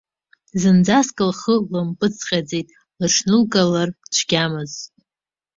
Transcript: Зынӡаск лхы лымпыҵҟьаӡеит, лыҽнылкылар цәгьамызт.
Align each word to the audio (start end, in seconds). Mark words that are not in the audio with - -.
Зынӡаск 0.61 1.17
лхы 1.29 1.55
лымпыҵҟьаӡеит, 1.71 2.67
лыҽнылкылар 2.99 3.89
цәгьамызт. 4.13 4.81